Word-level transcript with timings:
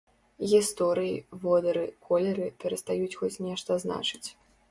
Гісторыі, 0.51 1.11
водары, 1.43 1.83
колеры 2.09 2.47
перастаюць 2.63 3.13
хоць 3.19 3.41
нешта 3.49 3.71
значыць. 3.87 4.27